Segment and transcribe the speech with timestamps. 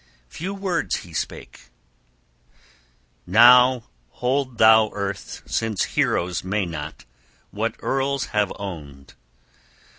[0.29, 1.69] Few words he spake:
[3.27, 7.05] "Now hold thou, earth, since heroes may not,
[7.51, 9.13] what earls have owned!